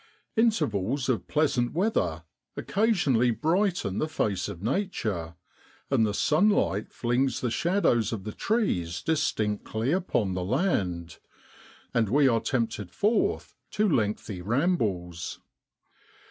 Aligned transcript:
Intervals 0.35 1.09
of 1.09 1.27
pleasant 1.27 1.73
weather 1.73 2.23
occasionally 2.57 3.29
brighten 3.29 3.99
the 3.99 4.07
face 4.07 4.49
of 4.49 4.63
Nature, 4.63 5.35
and 5.91 6.07
the 6.07 6.13
sunlight 6.15 6.91
flings 6.91 7.39
the 7.41 7.51
shadows 7.51 8.11
of 8.11 8.23
the 8.23 8.31
trees 8.31 9.03
distinctly 9.03 9.91
upon 9.91 10.33
the 10.33 10.43
land, 10.43 11.19
and 11.93 12.09
we 12.09 12.27
are 12.27 12.41
tempted 12.41 12.89
forth 12.89 13.53
to 13.69 13.87
lengthy 13.87 14.41
rambles. 14.41 15.39